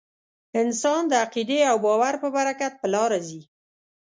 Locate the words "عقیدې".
1.23-1.59